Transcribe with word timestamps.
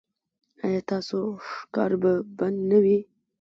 ایا 0.63 0.79
ستاسو 0.85 1.19
ښکار 1.49 1.91
به 2.01 2.11
بند 2.37 2.57
نه 2.69 2.77
وي؟ 2.83 2.97